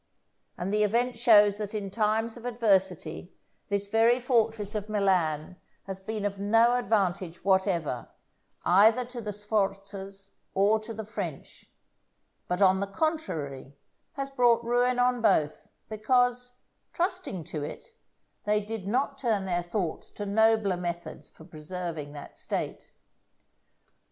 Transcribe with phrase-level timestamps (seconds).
[0.57, 3.35] And the event shows that in times of adversity
[3.69, 8.09] this very fortress of Milan has been of no advantage whatever,
[8.65, 11.69] either to the Sforzas or to the French;
[12.47, 13.75] but, on the contrary,
[14.13, 16.53] has brought ruin on both, because,
[16.93, 17.85] trusting to it,
[18.43, 22.91] they did not turn their thoughts to nobler methods for preserving that State.